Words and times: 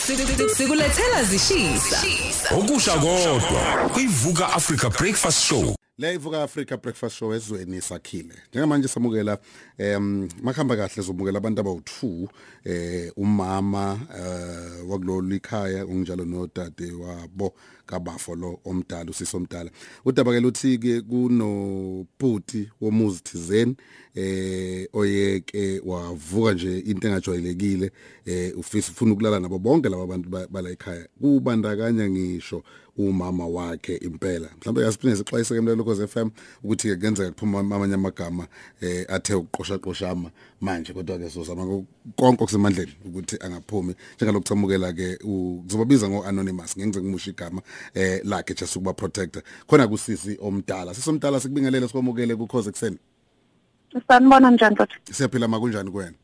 Sikulethela 0.00 1.24
zishisa. 1.24 2.02
Okusha 2.58 2.94
kodwa 2.94 3.88
kuyivuka 3.92 4.52
Africa 4.52 4.90
Breakfast 4.98 5.40
Show. 5.44 5.74
Le 5.98 6.14
ivuka 6.14 6.42
Africa 6.42 6.76
Breakfast 6.82 7.16
Show 7.16 7.34
ezweni 7.34 7.80
sakhile. 7.80 8.34
Njengamanje 8.50 8.88
samukela 8.88 9.38
em 9.78 10.28
makhamba 10.42 10.76
kahle 10.76 11.02
zomukela 11.02 11.38
abantu 11.38 11.62
abawu2 11.62 12.28
eh 12.64 13.12
umama 13.16 14.00
eh 14.18 14.88
wakulolu 14.88 15.34
ikhaya 15.34 15.86
ungjalo 15.86 16.24
nodade 16.24 16.92
wabo 16.92 17.54
kabafo 17.88 18.34
lo 18.34 18.60
omdala 18.64 19.10
usisi 19.10 19.36
omdala. 19.36 19.70
Udaba 20.04 20.32
ke 20.32 20.40
luthi 20.40 20.78
ke 20.78 21.00
kuno 21.00 22.06
bhuti 22.20 22.68
womuzi 22.80 23.20
thizeni 23.22 23.76
eh 24.14 24.88
oyeke 24.92 25.80
wavuka 25.84 26.52
nje 26.52 26.78
into 26.78 27.08
engajwayelekile 27.08 27.90
eh 28.26 28.58
ufisa 28.58 28.92
ufuna 28.92 29.12
ukulala 29.12 29.40
nabo 29.40 29.58
bonke 29.58 29.88
laba 29.88 30.06
bantu 30.06 30.28
bala 30.28 30.70
ekhaya. 30.70 31.08
Kubandakanya 31.20 32.10
ngisho 32.10 32.62
umama 32.98 33.46
wakhe 33.46 33.96
impela. 33.96 34.48
Mhlawumbe 34.58 34.82
yasiphinde 34.82 35.16
sixwayise 35.16 35.54
ke 35.54 35.60
mlelo 35.60 35.84
koze 35.84 36.06
FM 36.06 36.30
ukuthi 36.64 36.88
ke 36.88 36.96
kuyenzeka 36.96 37.30
kuphuma 37.30 37.60
amanye 37.60 37.94
amagama 37.94 38.46
eh 38.80 39.06
athe 39.08 39.34
ukuqosha 39.34 39.78
qoshama 39.78 40.30
manje. 40.60 40.92
Kodwa 40.92 41.18
ke 41.18 41.30
sozama 41.30 41.84
konke 42.16 42.42
okusemandleni 42.42 42.92
ukuthi 43.06 43.36
angaphumi. 43.40 43.94
Njengalokuthamukela 44.16 44.92
ke 44.92 45.16
kuzobabiza 45.16 46.08
ngo 46.08 46.24
anonymous 46.24 46.76
ngenze 46.76 47.00
ngimusha 47.00 47.30
igama. 47.30 47.62
Eh 47.94 48.20
lakhe 48.24 48.54
just 48.54 48.76
ukuba 48.76 48.92
protector 48.92 49.42
khona 49.66 49.88
kusisi 49.88 50.38
omdala 50.40 50.94
sisomdala 50.94 51.40
sikubingelele 51.40 51.86
sikwamukele 51.88 52.36
ku 52.36 52.46
cause 52.46 52.68
ekseni 52.70 52.98
Sanibona 54.08 54.50
njani 54.50 54.74
mfowethu? 54.74 54.98
siyaphila 55.12 55.48
makunjani 55.48 55.90
kuwena 55.90 56.14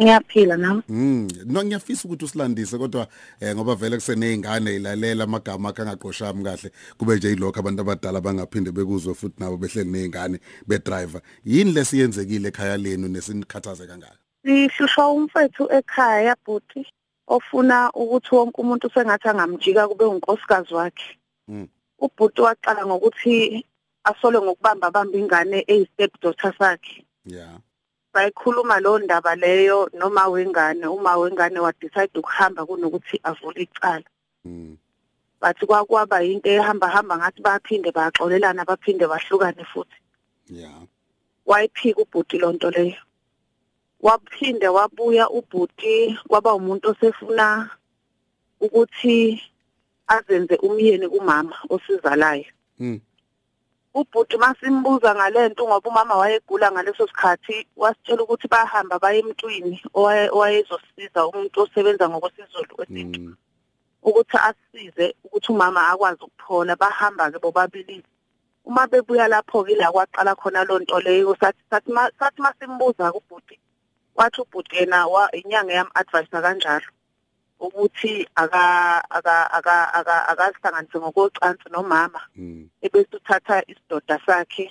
Ngiyaphila 0.00 0.56
nami. 0.56 0.82
Mm, 0.88 1.28
no 1.46 1.64
ngiyafisa 1.64 2.04
ukuthi 2.08 2.24
usilandise 2.24 2.78
kodwa 2.78 3.06
eh 3.40 3.54
ngoba 3.54 3.74
vele 3.74 3.96
kusenezingane 3.96 4.76
ilalela 4.76 5.24
amagama 5.24 5.68
akhe 5.68 5.82
angaqoshami 5.82 6.44
kahle 6.44 6.70
kube 6.98 7.16
nje 7.16 7.32
ilokho 7.32 7.60
abantu 7.60 7.80
abadala 7.82 8.20
bangaphinde 8.20 8.72
bekuzwe 8.72 9.14
futhi 9.14 9.34
nabo 9.38 9.56
behleli 9.56 9.90
nezingane 9.90 10.38
be 10.66 10.78
driver. 10.78 11.20
Yini 11.44 11.72
lesiyenzekile 11.72 12.48
ekhaya 12.48 12.76
lenu 12.76 13.08
nesinikhathaze 13.08 13.86
kangaka? 13.86 14.16
Sihlushwa 14.44 15.12
umfethu 15.12 15.68
ekhaya 15.72 16.36
bhuti 16.46 16.86
ofuna 17.26 17.90
ukuthi 17.94 18.34
wonke 18.34 18.60
umuntu 18.60 18.90
sengathi 18.90 19.28
angamjika 19.28 19.88
kube 19.88 20.04
unkosikazi 20.04 20.74
wakhe. 20.74 21.18
Mm. 21.48 21.68
Ubhuti 21.98 22.40
waqala 22.40 22.86
ngokuthi 22.86 23.64
asole 24.04 24.38
ngokubamba 24.40 24.90
bamba 24.90 25.18
ingane 25.18 25.64
eyistep 25.68 26.20
daughter 26.20 26.54
sakhe. 26.58 27.04
Yeah. 27.24 27.58
Bayikhuluma 28.14 28.80
lo 28.80 28.98
ndaba 28.98 29.34
leyo 29.36 29.88
noma 29.94 30.28
wengane 30.28 30.86
uma 30.86 31.16
wengane 31.16 31.58
wa 31.58 31.72
decide 31.72 32.18
ukuhamba 32.18 32.66
kunokuthi 32.66 33.20
avule 33.22 33.62
icala. 33.62 34.04
Mm. 34.44 34.76
Bathi 35.40 35.66
kwakwaba 35.66 36.22
into 36.22 36.50
ehamba 36.50 36.88
hamba 36.88 37.18
ngathi 37.18 37.42
baphinde 37.42 37.90
baxolelana 37.92 38.64
baphinde 38.64 39.06
bahlukane 39.06 39.64
futhi. 39.64 39.96
Yeah. 40.50 40.82
wayiphika 41.46 42.00
ubhuti 42.00 42.38
lonto 42.38 42.70
leyo 42.70 43.00
waphinde 44.02 44.68
wabuya 44.68 45.30
ubhuti 45.30 46.18
kwaba 46.28 46.54
umuntu 46.54 46.90
osefuna 46.90 47.70
ukuthi 48.60 49.42
azenze 50.06 50.56
umyeni 50.56 51.08
kumama 51.08 51.56
osizalayo 51.68 52.44
Mm. 52.78 53.00
ubhuti 53.94 54.36
masimbuza 54.36 55.14
ngalento 55.14 55.62
ngoba 55.68 55.90
umama 55.90 56.14
wayegula 56.16 56.72
ngaleso 56.72 57.06
sikhathi 57.06 57.66
wasitshela 57.76 58.22
ukuthi 58.22 58.48
bahamba 58.48 58.98
baye 58.98 59.18
emntwini 59.20 59.82
owaye- 59.94 60.30
owayezosiza 60.32 61.26
umuntu 61.26 61.60
osebenza 61.62 62.08
ngokwesizulu 62.08 62.74
kwesintu 62.76 63.20
Mm. 63.20 63.36
ukuthi 64.02 64.36
asize 64.48 65.14
ukuthi 65.24 65.52
umama 65.52 65.88
akwazi 65.88 66.22
ukuphola 66.24 66.76
bahamba 66.76 67.30
ke 67.30 67.38
bobabili 67.38 68.02
uma 68.64 68.86
bebuya 68.86 69.28
lapho 69.28 69.62
ke 69.64 69.74
la 69.76 69.92
kwaqala 69.92 70.34
khona 70.34 70.64
lonto 70.64 70.98
leyo 71.00 71.36
sathi 71.40 71.62
sathi 72.18 72.40
masimbuza 72.42 73.12
kubhuti 73.12 73.58
wathi 74.16 74.40
ubhuti 74.40 74.76
yena 74.76 75.06
wa 75.06 75.30
inyanga 75.34 75.72
yam 75.72 75.90
advice 75.94 76.30
kanjalo. 76.30 76.86
Ukuthi 77.60 78.26
aka 78.34 79.02
aka 79.10 79.52
aka 79.52 79.94
aka 79.94 80.28
akazihlanganise 80.28 80.98
ngokocansi 80.98 81.68
nomama. 81.70 82.20
Mm. 82.36 82.68
ebese 82.82 83.16
uthatha 83.16 83.62
isidoda 83.66 84.18
sakhe 84.26 84.70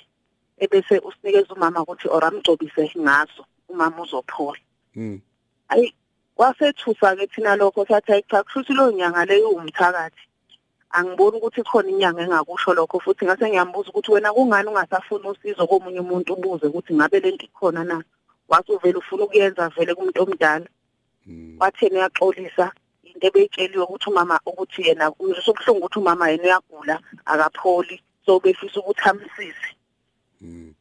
ebese 0.58 0.98
usinikeza 0.98 1.54
umama 1.54 1.82
ukuthi 1.82 2.08
oramgcobise 2.08 2.92
ngaso 2.98 3.44
umama 3.68 4.02
uzophola. 4.02 4.60
Mm. 4.94 5.20
ayi 5.68 5.94
kwasethusa 6.36 7.16
ke 7.16 7.26
thina 7.26 7.56
lokho 7.56 7.86
sathi 7.86 8.12
ayi 8.12 8.22
cha 8.30 8.42
kushuthi 8.42 8.72
lo 8.72 8.90
nyanga 8.90 9.24
leyo 9.24 9.48
umthakathi. 9.50 10.28
Angiboni 10.92 11.36
ukuthi 11.36 11.62
khona 11.62 11.88
inyanga 11.88 12.22
engakusho 12.22 12.74
lokho 12.74 13.00
futhi 13.00 13.24
ngase 13.24 13.48
ngiyambuza 13.48 13.88
ukuthi 13.88 14.12
wena 14.12 14.32
kungani 14.32 14.68
ungasafuni 14.68 15.28
usizo 15.28 15.66
komunye 15.66 16.00
umuntu 16.00 16.34
ubuze 16.34 16.66
ukuthi 16.66 16.94
ngabe 16.94 17.20
lento 17.20 17.44
ikhona 17.44 17.84
na? 17.84 18.04
Wasuvela 18.52 18.98
ufuna 18.98 19.24
ukuyenza 19.24 19.68
vele 19.68 19.94
kumuntu 19.94 20.22
omdala 20.22 20.68
Mm. 21.26 21.56
watheni 21.60 21.96
uyaxolisa 21.96 22.72
into 23.04 23.26
ebeyitsheliwe 23.26 23.84
ukuthi 23.84 24.10
umama 24.10 24.40
ukuthi 24.46 24.82
yena 24.86 25.06
sokuhlungu 25.44 25.78
ukuthi 25.86 25.98
umama 25.98 26.30
yena 26.30 26.42
uyagula 26.44 26.96
akapholi 27.24 27.96
so 28.26 28.40
befisa 28.40 28.80
ukuthi 28.80 29.08
amsize 29.08 29.70
Mm. 30.40 30.74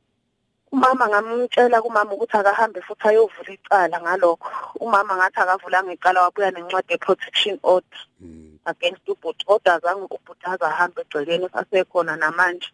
umama 0.71 1.05
ngamtshela 1.09 1.81
kumama 1.81 2.13
ukuthi 2.13 2.37
akahambe 2.37 2.81
futhi 2.81 3.07
ayovula 3.07 3.51
icala 3.53 4.01
ngalokho 4.01 4.49
umama 4.79 5.13
ngathi 5.17 5.39
akavulanga 5.39 5.93
icala 5.93 6.21
wabuya 6.25 6.51
nencwadi 6.51 6.93
ye-protection 6.93 7.59
order 7.63 7.99
Mm. 8.19 8.57
against 8.65 9.05
ubhuti 9.09 9.45
kodwa 9.45 9.73
azange 9.73 10.05
ubhuti 10.09 10.45
aze 10.45 10.65
ahambe 10.65 11.01
egcekeni 11.01 11.47
asekhona 11.53 12.15
namanje 12.17 12.69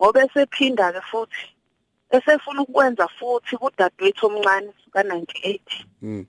ngoba 0.00 0.24
esephinda-ke 0.24 1.00
futhi 1.10 1.44
esefuna 2.10 2.62
ukwenza 2.62 3.08
futhi 3.08 3.56
kudadewethu 3.56 4.26
omncane 4.26 4.72
ka-ninety-eight. 4.92 5.68
Mm. 6.02 6.26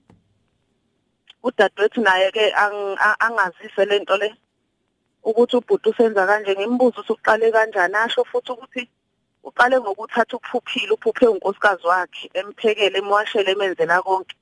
udadewethu 1.42 2.00
naye-ke 2.00 2.52
ang- 2.54 2.96
a- 2.98 3.16
angazise 3.20 3.84
le 3.84 3.98
nto 3.98 4.16
le 4.16 4.34
ukuthi 5.24 5.56
ubhuti 5.56 5.88
usenza 5.88 6.26
kanje. 6.26 6.54
Ngimbuza 6.54 7.00
ukuthi 7.00 7.12
uqale 7.12 7.50
kanjani. 7.52 7.94
Asho 7.94 8.24
futhi 8.24 8.52
ukuthi 8.52 8.88
uqale 9.44 9.80
ngokuthatha 9.80 10.36
uphuphile 10.36 10.92
uphuphe 10.94 11.26
unkosikazi 11.26 11.86
wakhe 11.86 12.30
emphekele 12.34 12.98
emwashele 12.98 13.50
emenzela 13.52 14.02
konke. 14.02 14.36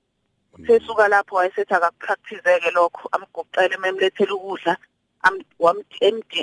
Sesuka 0.67 1.09
lapho 1.09 1.37
wayesethi 1.37 1.75
akakupractice-ke 1.75 2.71
lokho 2.75 3.09
amgoqele 3.13 3.77
memlethela 3.81 4.35
ukudla 4.35 4.77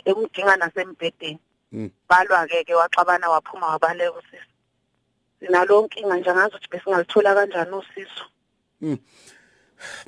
emdinga 0.06 0.57
nasembhedeni. 0.57 1.40
Mm. 1.72 1.91
balwa-ke 2.09 2.63
ke 2.63 2.74
waxabana 2.74 3.30
waphuma 3.30 3.68
wabaleka 3.68 4.12
usisi. 4.18 4.47
Sinalo 5.40 5.81
nkinga 5.86 6.18
nje 6.18 6.30
angazi 6.30 6.56
ukuthi 6.56 6.70
besingalithola 6.72 7.36
kanjani 7.36 7.72
usizo 7.75 8.24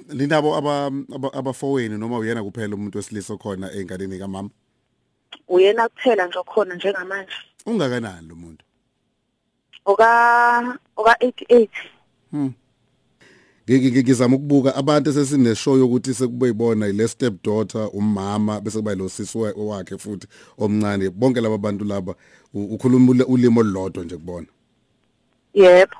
Linabo 0.09 0.55
aba 0.55 0.85
aba- 1.15 1.33
abafowenu 1.33 1.97
noma 1.97 2.17
uyena 2.17 2.43
kuphela 2.43 2.75
umuntu 2.75 2.97
wesilisa 2.97 3.37
khona 3.37 3.71
einganeni 3.71 4.19
kamama. 4.19 4.49
uyena 5.47 5.89
kuphela 5.89 6.27
nje 6.27 6.37
okhona 6.39 6.75
njengamanje 6.75 7.33
Ungakanani 7.65 8.27
lo 8.27 8.35
muntu? 8.35 8.65
oka 9.85 10.79
oka 10.97 11.13
88 11.21 11.69
Hmm. 12.31 12.53
Ngike 13.69 14.03
ngizama 14.03 14.35
ukubuka 14.35 14.75
abantu 14.75 15.13
sesine 15.13 15.55
show 15.55 15.77
yokuthi 15.77 16.13
sekube 16.13 16.47
yibona 16.47 16.87
ile 16.87 17.07
step 17.07 17.43
daughter 17.43 17.89
umama 17.93 18.61
bese 18.61 18.77
kuba 18.77 18.95
lo 18.95 19.09
sisi 19.09 19.37
wa- 19.37 19.53
wakhe 19.55 19.97
futhi 19.97 20.27
omncane 20.57 21.09
bonke 21.09 21.41
laba 21.41 21.57
bantu 21.57 21.85
laba 21.85 22.15
ukhuluma 22.53 23.25
ulimo 23.25 23.59
olulodwa 23.61 24.03
nje 24.03 24.17
kubona. 24.17 24.47
Yebo. 25.53 25.97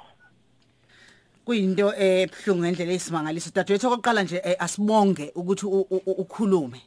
Kuyinto 1.45 1.93
ebhlungu 1.97 2.61
ngendlela 2.61 2.93
esimangaliso 2.93 3.49
dadewethu 3.55 3.87
okokuqala 3.87 4.23
nje 4.23 4.41
eh, 4.43 4.55
asibonge 4.59 5.31
ukuthi 5.35 5.65
ukhulume 5.65 6.81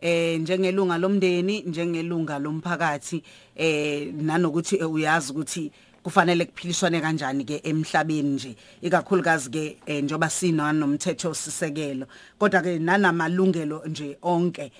eh 0.00 0.40
njengelunga 0.40 0.98
lomndeni 0.98 1.62
njengelunga 1.62 2.38
lomphakathi 2.38 3.22
eh 3.56 4.12
nanokuthi 4.14 4.76
eh, 4.76 4.90
uyazi 4.90 5.32
ukuthi 5.32 5.72
kufanele 6.02 6.44
kuphiliswane 6.44 7.00
kanjani 7.00 7.44
ke 7.44 7.60
emhlabeni 7.64 8.34
nje. 8.34 8.56
Ikakhulukazi 8.82 9.50
ke 9.50 9.76
eh, 9.86 10.04
njoba 10.04 10.30
sina 10.30 10.72
nomthetho 10.72 11.34
sisekelo 11.34 12.06
kodwa 12.38 12.62
ke 12.62 12.78
nanamalungelo 12.78 13.82
nje 13.86 14.16
onke 14.22 14.62
eh 14.62 14.70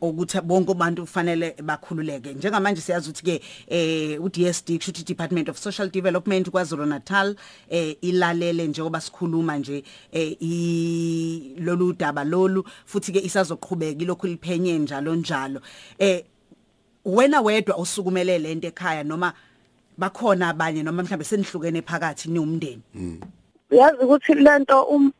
ukuthi 0.00 0.40
bonke 0.40 0.72
abantu 0.72 1.02
kufanele 1.02 1.54
bakhululeke. 1.62 2.34
Njengamanje 2.34 2.80
siyazi 2.80 3.10
ukuthi 3.10 3.24
ke 3.24 3.40
eh 3.68 4.24
uDSD 4.24 4.78
kushuthi 4.78 5.04
Department 5.04 5.48
of 5.48 5.58
Social 5.58 5.88
Development 5.90 6.50
kwaZulu 6.50 6.86
Natal 6.86 7.36
eh 7.70 7.96
ilalele 8.00 8.66
njengoba 8.66 9.00
sikhuluma 9.00 9.58
nje 9.58 9.84
eh 10.12 10.36
lolu 11.58 11.92
daba 11.92 12.24
lolu 12.24 12.64
futhi 12.86 13.12
ke 13.12 13.20
isazoqhubeka 13.20 14.02
ilokhu 14.02 14.26
liphenye 14.26 14.78
njalo 14.78 15.14
njalo. 15.14 15.60
Eh 15.98 16.24
wena 17.04 17.40
wedwa 17.40 17.78
usukumele 17.78 18.38
lento 18.38 18.68
ekhaya 18.68 19.04
noma 19.04 19.32
bakhona 19.98 20.48
abanye 20.48 20.82
noma 20.82 21.02
mhlambe 21.02 21.24
senihlukene 21.24 21.82
phakathi 21.82 22.28
niwumndeni? 22.28 22.82
Uyazi 23.70 24.04
ukuthi 24.04 24.34
lento 24.34 24.82
um 24.82 25.12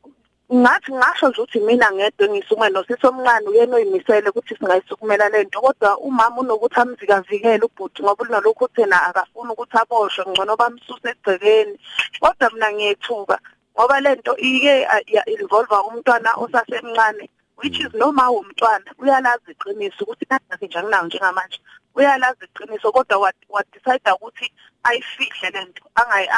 ngathi 0.53 0.93
ngasho 0.93 1.29
nje 1.29 1.41
ukuthi 1.41 1.61
mina 1.61 1.91
ngedwa 1.93 2.29
ngisukume 2.29 2.69
nosisi 2.69 3.07
omncane 3.07 3.49
uyena 3.49 3.77
oyimisele 3.77 4.29
ukuthi 4.29 4.57
singayisukumela 4.57 5.29
lento 5.29 5.61
kodwa 5.61 5.99
umama 5.99 6.41
unokuthi 6.41 6.81
amzikavikele 6.81 7.65
ubhuti 7.65 8.03
ngoba 8.03 8.25
unalokhu 8.25 8.69
thena 8.69 8.97
akafuni 9.09 9.53
ukuthi 9.53 9.77
aboshwe 9.81 10.25
ngcono 10.29 10.57
bamsuse 10.57 11.09
egcekeni. 11.09 11.79
Kodwa 12.21 12.51
mina 12.53 12.73
ngiyethuka 12.73 13.39
ngoba 13.73 14.01
lento 14.01 14.37
ike 14.37 14.81
ya 15.07 15.23
involve 15.33 15.77
umntwana 15.89 16.31
osasemncane 16.37 17.25
which 17.57 17.81
is 17.81 17.95
noma 17.95 18.31
umntwana 18.31 18.85
uyalazi 18.99 19.51
iqiniso 19.53 20.05
ukuthi 20.05 20.27
kanjani 20.27 20.67
nje 20.67 20.79
anginawo 20.79 21.07
njengamanje 21.07 21.59
uyalazi 21.95 22.45
iqiniso 22.45 22.93
kodwa 22.93 23.33
wa 23.49 23.63
decide 23.73 24.11
ukuthi 24.13 24.53
ayifihle 24.83 25.51
lento 25.51 25.83
angayi 25.95 26.29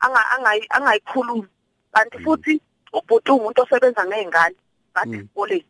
angayi 0.00 0.66
angayikhulumi. 0.70 1.48
Kanti 1.92 2.18
futhi 2.18 2.60
ubhuti 2.92 3.30
umuntu 3.30 3.62
osebenza 3.62 4.02
ngezingane 4.06 4.56
kade 4.94 5.16
esikoleni 5.16 5.68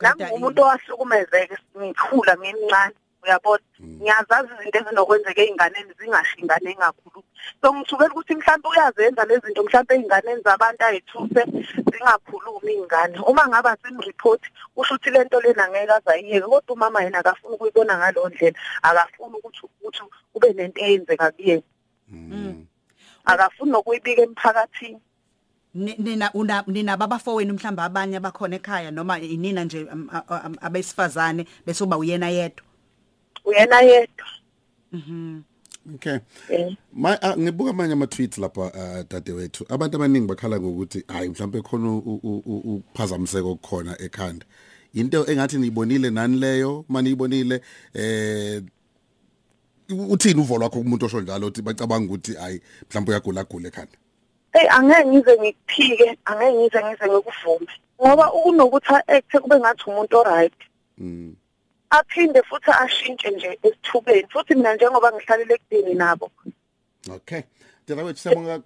nami 0.00 0.24
umuntu 0.36 0.58
owahlukumezeke 0.62 1.56
ngikhula 1.76 2.32
ngimncane 2.40 2.96
uyabona? 3.22 3.64
Ngiyazazi 4.00 4.50
izinto 4.54 4.78
ezinokwenzeka 4.78 5.42
einganeni 5.42 5.92
zingashingane 5.98 6.68
engakhulu 6.72 7.20
so 7.60 7.66
ngithukela 7.74 8.12
ukuthi 8.12 8.34
mhlawumbe 8.34 8.68
uyazenza 8.68 9.22
lezi 9.28 9.46
zinto 9.46 9.62
mhlawumbe 9.64 9.94
einganeni 9.94 10.42
zabantu 10.46 10.82
ayithuse 10.84 11.42
zingakhulumi 11.90 12.72
ingane 12.78 13.18
uma 13.30 13.44
ngaba 13.48 13.76
simreport 13.82 14.42
usho 14.76 14.94
ukuthi 14.94 15.10
lento 15.10 15.40
lena 15.40 15.64
ngeke 15.68 15.92
azayiyeke 15.98 16.46
kodwa 16.46 16.74
umama 16.74 17.02
yena 17.04 17.18
akafuni 17.18 17.54
ukuyibona 17.54 17.94
ngalo 17.98 18.28
ndlela. 18.28 18.58
Akafuni 18.82 19.34
ukuthi 19.38 19.60
ukuthi 19.66 20.02
kube 20.32 20.48
nento 20.52 20.80
eyenzeka 20.80 21.30
kuyena. 21.34 21.66
Akafuni 23.24 23.70
nokuyibika 23.72 24.22
emphakathini. 24.22 25.00
Nina 25.74 26.32
una 26.32 26.64
nina 26.66 26.96
babafowenu 26.96 27.54
mhlamba 27.54 27.84
abanye 27.84 28.16
abakhona 28.16 28.56
ekhaya 28.56 28.90
noma 28.90 29.20
inina 29.20 29.64
nje 29.64 29.86
abesifazane 30.60 31.46
bese 31.66 31.84
uba 31.84 31.98
uyena 31.98 32.28
yedwa 32.28 32.64
uyena 33.44 33.80
yedwa 33.80 34.26
mhm 34.92 35.42
Okay. 35.94 36.18
Ma 36.92 37.18
ngibuka 37.38 37.72
manje 37.72 37.92
ama 37.92 38.06
tweets 38.06 38.38
lapha 38.38 39.04
dadewethu. 39.10 39.64
Abantu 39.68 39.96
abaningi 39.96 40.26
bakhala 40.26 40.60
ngokuthi 40.60 41.04
hayi 41.08 41.28
mhlawumbe 41.28 41.62
khona 41.62 41.92
ukuphazamiseka 41.92 43.48
okukhona 43.48 44.00
ekhanda. 44.00 44.46
Into 44.94 45.24
engathi 45.26 45.58
niyibonile 45.58 46.10
nani 46.10 46.36
leyo, 46.36 46.84
maniyibonile 46.88 47.60
eh 47.94 48.62
uthini 49.88 50.40
uvo 50.40 50.58
lwakho 50.58 50.82
kumuntu 50.82 51.06
osho 51.06 51.20
njalo 51.20 51.46
uthi 51.46 51.62
bacabanga 51.62 52.06
ukuthi 52.06 52.34
hayi 52.34 52.60
mhlawumbe 52.90 53.12
uyagula 53.12 53.44
gula 53.44 53.68
ekhanda. 53.68 53.98
Hey 54.52 54.68
angeke 54.68 55.06
ngize 55.08 55.32
ngikuphike, 55.40 56.18
angeke 56.24 56.52
ngize 56.58 56.78
ngize 56.84 57.06
ngikuvume. 57.08 57.72
Ngoba 58.00 58.32
ukunokuthi 58.32 58.94
act 59.06 59.32
kube 59.42 59.56
ngathi 59.60 59.84
umuntu 59.86 60.16
oright. 60.18 60.58
Mm. 60.98 61.36
aphinde 61.90 62.42
futhi 62.42 62.70
ashintshe 62.70 63.30
nje 63.30 63.58
esithubeni 63.62 64.28
futhi 64.32 64.54
mina 64.54 64.74
njengoba 64.74 65.12
ngihlalele 65.12 65.54
ekudeni 65.54 65.94
nabo 65.94 66.30
Okay. 67.10 67.42
Dela 67.86 68.02
wethu 68.04 68.20
siyabonga 68.20 68.62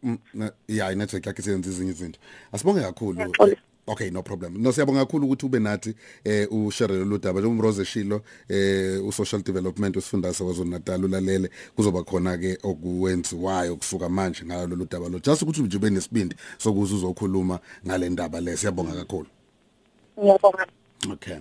yeah 0.69 0.95
network 0.95 1.27
yakhe 1.27 1.43
senze 1.43 1.71
izinye 1.71 1.91
izinto. 1.91 2.19
Asibonge 2.53 2.81
kakhulu. 2.81 3.57
Okay 3.87 4.11
no 4.11 4.23
problem. 4.23 4.63
No 4.63 4.73
siyabonga 4.73 5.05
kakhulu 5.05 5.27
ukuthi 5.27 5.47
ube 5.47 5.59
nathi 5.59 5.95
eh 6.25 6.49
ushare 6.53 7.05
lo 7.05 7.19
daba 7.19 7.41
njengoba 7.41 7.63
Rose 7.63 7.85
Shilo 7.85 8.23
eh 8.49 9.05
u 9.05 9.13
social 9.13 9.43
development 9.43 9.97
usifundisa 9.97 10.45
kwaZulu 10.45 10.71
Natal 10.71 11.05
ulalele 11.05 11.51
kuzoba 11.77 12.03
khona 12.05 12.39
ke 12.39 12.59
okuwenziwayo 12.63 13.77
kusuka 13.77 14.09
manje 14.09 14.45
ngalo 14.45 14.77
lo 14.77 14.85
daba 14.85 15.09
lo. 15.09 15.19
Just 15.19 15.43
ukuthi 15.43 15.63
nje 15.63 15.77
ube 15.77 15.91
nesibindi 15.91 16.37
sokuza 16.59 16.95
uzokhuluma 16.95 17.59
ngale 17.87 18.09
ndaba 18.09 18.41
le 18.41 18.57
siyabonga 18.57 18.93
kakhulu. 18.93 19.27
Ngiyabonga. 20.19 20.67
Okay. 21.13 21.37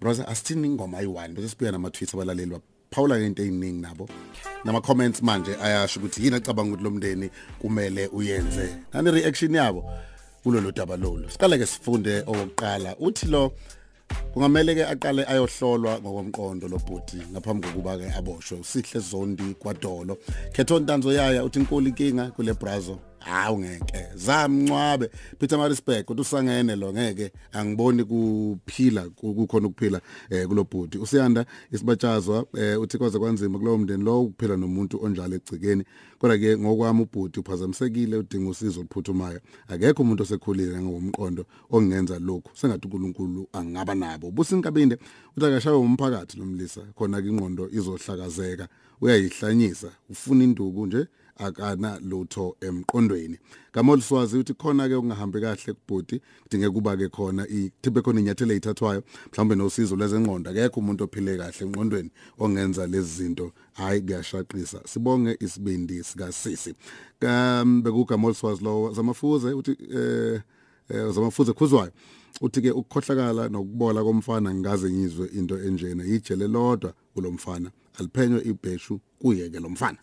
Brother 0.00 0.26
asithini 0.28 0.66
ingoma 0.66 0.98
ayi1 1.00 1.34
bese 1.34 1.48
sibuya 1.48 1.72
nama 1.72 1.90
tweets 1.90 2.14
abalaleli 2.14 2.60
Paula 2.90 3.18
into 3.18 3.42
eziningi 3.42 3.80
nabo 3.80 4.08
nama 4.64 4.80
comments 4.80 5.22
manje 5.22 5.56
ayasho 5.62 6.00
ukuthi 6.00 6.24
yini 6.24 6.36
acabanga 6.36 6.72
ukuthi 6.72 6.84
lo 6.84 6.90
mndeni 6.90 7.30
kumele 7.58 8.06
uyenze 8.06 8.76
nani 8.92 9.10
reaction 9.10 9.54
yabo 9.54 9.84
kulolu 10.42 10.72
daba 10.72 10.96
lolu. 10.96 11.30
Siqale 11.30 11.58
ke 11.58 11.66
sifunde 11.66 12.22
owokuqala 12.26 12.96
uthi 13.00 13.26
lo 13.26 13.52
kungamele 14.34 14.74
ke 14.74 14.84
aqale 14.86 15.24
ayohlolwa 15.24 16.00
ngokomqondo 16.00 16.68
lo 16.68 16.78
bhuti 16.78 17.16
ngaphambi 17.32 17.68
kokuba 17.68 17.98
ke 17.98 18.12
aboshwe. 18.12 18.58
Usihle 18.60 19.00
zondi 19.00 19.54
kwadolo. 19.58 20.18
Khetho 20.52 20.80
ntanzo 20.80 21.12
yaya 21.12 21.44
uthi 21.44 21.58
inkulu 21.58 21.88
inkinga 21.88 22.30
kule 22.30 22.54
brazo. 22.54 22.98
Hawu 23.18 23.58
ngeke 23.58 24.06
zamncwabe. 24.14 25.10
Peter 25.38 25.58
Marisburg 25.58 26.04
kodwa 26.04 26.22
usangene 26.22 26.76
lo 26.76 26.92
ngeke 26.92 27.32
angiboni 27.52 28.04
kuphila 28.04 29.02
kukhona 29.10 29.66
ukuphila 29.66 30.00
eh 30.30 30.46
kulobhudi 30.48 30.98
usiyanda 30.98 31.46
isibatshazwa 31.72 32.46
eh 32.54 32.80
uthi 32.80 32.98
kwaze 32.98 33.18
kwanzima 33.18 33.58
kulowo 33.58 33.78
mndeni 33.78 34.04
lo 34.04 34.22
ukuphila 34.22 34.56
nomuntu 34.56 35.04
onjalo 35.04 35.34
egcikeni 35.36 35.84
kodwa 36.22 36.38
ke 36.38 36.58
ngokwami 36.58 37.02
ubhudi 37.02 37.40
uphazamisekile 37.40 38.16
udinga 38.16 38.50
usizo 38.50 38.80
oluphuthumayo. 38.80 39.40
Akekho 39.68 40.02
umuntu 40.02 40.22
osekhulile 40.22 40.80
ngomqondo 40.82 41.44
ongenza 41.70 42.18
lokhu 42.18 42.50
sengathi 42.54 42.86
uNkulunkulu 42.86 43.48
angaba 43.52 43.94
nabo. 43.94 44.30
Businkabinde 44.30 44.98
uthi 45.36 45.46
akashawe 45.46 45.76
umphakathi 45.76 46.38
lomlisa 46.38 46.80
khona 46.94 47.20
ke 47.22 47.28
ingqondo 47.28 47.68
izohlakazeka 47.74 48.68
uyayihlanyisa 49.00 49.90
ufuna 50.10 50.44
induku 50.44 50.86
nje 50.86 51.06
akana 51.36 51.98
lutho 51.98 52.56
emqondweni. 52.60 53.38
Ngamoliswazi 53.72 54.38
uthi 54.38 54.54
khona 54.54 54.88
ke 54.88 54.94
ungahambi 54.94 55.40
kahle 55.40 55.72
kubhodi 55.74 56.20
kudinge 56.42 56.70
kuba 56.70 56.96
ke 56.96 57.08
khona 57.08 57.48
ithibe 57.48 58.02
khona 58.02 58.20
inyathelo 58.20 58.52
ezithathwayo 58.52 59.02
mhlawumbe 59.32 59.54
nosizo 59.54 59.96
lwezengqondo. 59.96 60.50
Akekho 60.50 60.80
umuntu 60.80 61.04
ophile 61.04 61.36
kahle 61.36 61.66
emqondweni 61.66 62.10
ongenza 62.38 62.86
lezi 62.86 63.12
zinto 63.16 63.52
hayi 63.72 64.00
kuyashaqisa 64.00 64.80
sibonge 64.86 65.36
isibindi 65.40 66.04
sika 66.04 66.32
sisi 66.32 66.74
um 67.22 67.82
bekugamoliswazi 67.82 68.64
lo 68.64 68.92
zamafuze 68.92 69.52
uthi 69.52 69.76
eh 69.90 70.40
zamafuze 71.10 71.52
khuzwayo 71.52 71.92
uthi 72.40 72.62
ke 72.62 72.70
ukukhohlakala 72.70 73.48
nokubola 73.48 74.04
komfana 74.04 74.54
ngingaze 74.54 74.90
ngizwe 74.90 75.26
into 75.26 75.58
enjena 75.58 76.04
yijele 76.04 76.48
lodwa 76.48 76.94
kulomfana 77.14 77.70
aliphenywe 77.98 78.40
ibheshu 78.44 79.00
kuye 79.18 79.50
ke 79.50 79.60
lomfana 79.60 79.98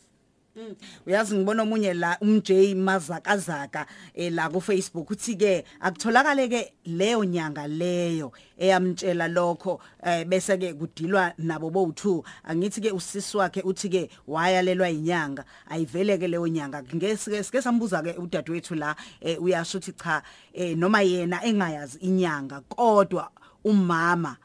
uyazi 1.06 1.36
ngibona 1.36 1.64
omunye 1.64 1.94
la 1.94 2.18
umJ 2.22 2.52
Mazakazaka 2.76 3.86
eh 4.16 4.32
la 4.32 4.50
ku 4.50 4.62
Facebook 4.62 5.10
uthi 5.12 5.36
ke 5.36 5.64
akutholakale 5.80 6.48
ke 6.50 6.74
leyo 6.86 7.24
nyanga 7.24 7.68
leyo 7.68 8.32
eyamtshela 8.58 9.28
lokho 9.28 9.80
eh 10.04 10.26
bese 10.26 10.58
ke 10.58 10.74
kudilwa 10.74 11.34
nabo 11.38 11.70
bo2 11.70 12.24
angithi 12.44 12.82
ke 12.82 12.92
usisi 12.92 13.38
wakhe 13.38 13.62
uthi 13.62 13.90
ke 13.90 14.10
wayalelwa 14.28 14.90
inyanga 14.90 15.46
ayivele 15.70 16.18
ke 16.18 16.28
leyo 16.28 16.48
nyanga. 16.48 16.84
Ngeke 16.84 17.18
sike 17.18 17.62
sambuza 17.62 18.02
ke 18.02 18.18
udadewethu 18.18 18.76
la 18.76 18.96
eh 19.22 19.42
uyasho 19.42 19.78
uthi 19.78 19.92
cha 19.92 20.24
eh 20.54 20.78
noma 20.78 21.02
yena 21.02 21.44
engayazi 21.44 21.98
inyanga 22.02 22.62
kodwa 22.62 23.32
umama 23.64 24.38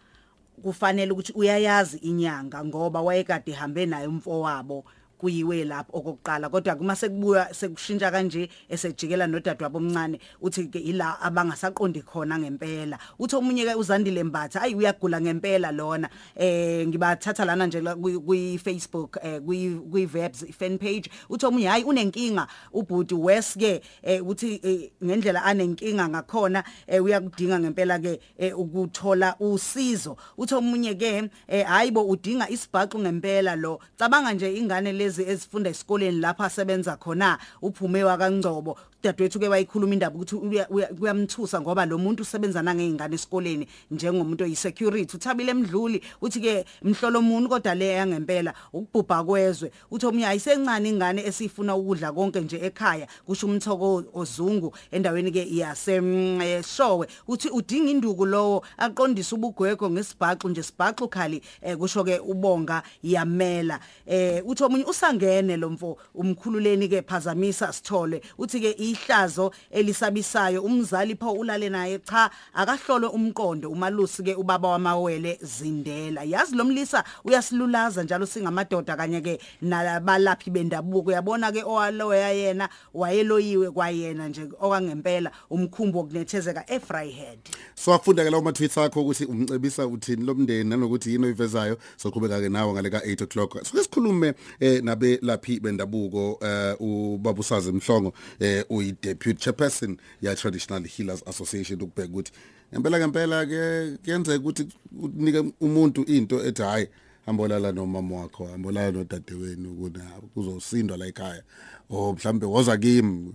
kufanele 0.63 1.13
ukuthi 1.13 1.33
uyayazi 1.33 1.99
inyanga 1.99 2.65
ngoba 2.65 3.03
wayekade 3.03 3.51
ihambe 3.51 3.87
naye 3.87 4.07
umfowabo. 4.07 4.85
Kuyiwe 5.25 5.65
lapho 5.65 5.99
okokuqala. 5.99 6.51
Kodwa 6.51 6.75
kuma 6.77 6.97
sekubuya 6.97 7.49
sekushintsha 7.55 8.11
kanje 8.11 8.49
esejikela 8.69 9.27
nodadewabo 9.27 9.79
omncane 9.79 10.21
uthi 10.43 10.69
ke 10.69 10.79
ila 10.79 11.17
abangasaqondi 11.21 12.03
khona 12.03 12.39
ngempela. 12.39 12.99
Uthi 13.19 13.37
omunye 13.37 13.65
ke 13.65 13.75
uzandile 13.75 14.25
mbatha 14.25 14.63
ayi 14.63 14.75
uyagula 14.75 15.21
ngempela 15.21 15.73
lona. 15.73 16.11
Eh 16.37 16.87
ngibathatha 16.87 17.45
lana 17.45 17.67
nje 17.67 17.81
kwi 17.81 18.59
Facebook 18.59 19.17
eh 19.23 19.41
kwi 19.41 20.07
Verbs 20.07 20.45
fan 20.53 20.79
page 20.79 21.09
uthi 21.31 21.47
omunye 21.47 21.69
hayi 21.69 21.85
unenkinga. 21.85 22.47
Ubhuti 22.73 23.15
West 23.15 23.59
ke 23.59 23.81
uthi 24.21 24.61
ngendlela 25.05 25.45
anenkinga 25.45 26.09
ngakhona 26.09 26.65
uyakudinga 27.01 27.61
ngempela 27.61 27.99
ke 27.99 28.21
ukuthola 28.53 29.37
usizo. 29.41 30.17
Uthi 30.37 30.55
omunye 30.55 30.95
ke 30.95 31.31
hayibo 31.49 32.05
udinga 32.05 32.51
isibhaqo 32.51 32.99
ngempela 32.99 33.57
lo. 33.57 33.81
Cabanga 33.97 34.33
nje 34.33 34.57
ingane 34.57 34.93
lezi 34.93 35.14
ezifunda 35.23 35.71
esikoleni 35.71 36.21
lapha 36.21 36.45
asebenza 36.45 36.97
khona 36.97 37.39
uphume 37.63 38.05
wakangcobo 38.05 38.79
dadewethu 39.05 39.39
ke 39.39 39.49
wayikhuluma 39.49 39.95
indaba 39.95 40.17
ukuthi 40.17 40.65
kuyamthusa 40.99 41.61
ngoba 41.61 41.87
lo 41.87 41.99
muntu 41.99 42.23
usebenzana 42.23 42.75
ngeingane 42.75 43.15
esikoleni 43.15 43.69
njengomuntu 43.91 44.45
oyisecurity. 44.45 45.17
Uthabile 45.17 45.51
emdluli 45.51 46.01
uthi 46.23 46.41
ke 46.41 46.65
mhlolo 46.83 47.19
umuntu 47.19 47.49
kodwa 47.49 47.75
le 47.75 47.89
yangempela 47.89 48.55
ukubhubha 48.73 49.25
kwezwe. 49.25 49.71
Uthi 49.91 50.07
omnye 50.07 50.27
ayisencane 50.27 50.89
ingane 50.89 51.23
esifuna 51.27 51.77
ukudla 51.77 52.13
konke 52.13 52.41
nje 52.41 52.57
ekhaya 52.57 53.07
kusho 53.27 53.47
umthoko 53.47 54.05
ozungu 54.15 54.75
endaweni 54.91 55.31
ke 55.31 55.47
yasemshowe 55.51 57.07
uthi 57.29 57.49
udinga 57.49 57.91
induku 57.91 58.27
lowo 58.27 58.65
aqondisa 58.79 59.37
ubugwego 59.37 59.91
ngesibhaxu 59.91 60.49
nje 60.49 60.63
sibhaxu 60.63 61.09
khali 61.09 61.43
kusho 61.79 62.05
ke 62.05 62.19
ubonga 62.19 62.83
yamela. 63.03 63.81
Eh 64.07 64.43
uthi 64.47 64.65
omunye 64.65 64.85
usangene 64.85 65.57
lo 65.57 65.71
mfo 65.71 65.99
umkhululeni 66.15 66.89
ke 66.89 67.03
phazamisa 67.03 67.73
sithole. 67.73 68.21
Uthi 68.39 68.61
ke 68.61 68.71
ihlazo 68.95 69.53
elisabisayo 69.71 70.63
umzali 70.63 71.15
pho 71.17 71.33
ulale 71.33 71.69
naye 71.69 71.99
cha 71.99 72.31
akahlolwe 72.55 73.09
umqondo. 73.09 73.71
Umalusi 73.71 74.23
ke 74.23 74.35
ubaba 74.35 74.69
wamawele 74.69 75.39
zindela. 75.43 76.23
Yazi 76.23 76.57
lo 76.57 76.65
mlisa 76.65 77.05
uyasilulaza 77.25 78.03
njalo 78.03 78.27
singamadoda 78.27 78.97
kanye 78.97 79.21
ke 79.21 79.39
nabalaphi 79.63 80.51
bendabuko. 80.51 81.11
Uyabona 81.11 81.53
ke 81.53 81.63
owaloya 81.63 82.33
yena 82.33 82.69
wayeloyiwe 82.95 83.71
kwayena 83.71 84.29
nje 84.29 84.49
okangempela 84.61 85.31
umkhumbo 85.51 85.99
wokunethezeka 85.99 86.65
eFryhead. 86.71 87.39
So 87.75 87.95
akufunda 87.95 88.25
ke 88.25 88.31
lawo 88.31 88.43
ma-tweets 88.43 88.79
akho 88.79 89.01
ukuthi 89.01 89.25
umcebisa 89.25 89.87
uthini 89.87 90.25
lomndeni 90.25 90.71
nanokuthi 90.71 91.13
yini 91.13 91.25
oyivezayo. 91.25 91.77
Soqhubeka 91.97 92.41
ke 92.41 92.49
nawe 92.49 92.73
ngale 92.73 92.91
ka 92.91 92.99
8 92.99 93.25
o'clock. 93.25 93.65
Soke 93.65 93.83
sikhulume 93.83 94.35
eh 94.61 94.83
nabe 94.83 95.19
laphi 95.23 95.61
bendabuko 95.61 96.39
eh 96.43 96.77
ubaba 96.81 97.41
usazi 97.41 97.73
mhlongo 97.73 98.13
eh 98.41 98.65
uyi 98.71 98.84
deputy 98.93 99.35
chairperson 99.35 99.97
ya 100.23 100.35
traditional 100.35 100.83
healers 100.89 101.23
association 101.27 101.83
ukubheka 101.83 102.13
ukuthi 102.13 102.33
ngempela 102.73 102.99
ngempela 102.99 103.47
ke 103.47 103.97
kuyenzeka 104.05 104.39
ukuthi 104.39 104.69
unike 105.03 105.45
umuntu 105.61 106.03
into 106.05 106.45
ethi 106.47 106.63
hayi 106.63 106.89
hambolala 107.27 107.73
nomama 107.73 108.17
wakho 108.17 108.47
hambolala 108.47 108.91
nodadewenu 108.91 109.75
kuna 109.75 110.05
kuzosindwa 110.35 110.97
la 110.97 111.07
ekhaya. 111.07 111.43
O 111.91 112.13
mhlambe 112.13 112.47
woza 112.47 112.77
kimi 112.77 113.33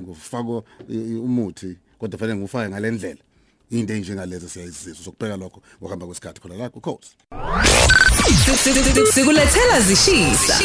ngofako 0.00 0.64
umuthi 1.24 1.76
kodwa 1.98 2.18
fanele 2.18 2.38
ngufake 2.38 2.70
ngalendlela 2.70 3.20
into 3.70 3.94
enjengalezo 3.94 4.48
siyayizizwa 4.48 5.04
sokubheka 5.04 5.36
lokho 5.36 5.62
ngokuhamba 5.80 6.06
kwesikhathi 6.06 6.40
khona 6.40 6.54
la 6.56 6.68
kukhosi 6.70 7.16
Sikulethela 9.14 9.80
zishisa. 9.80 10.58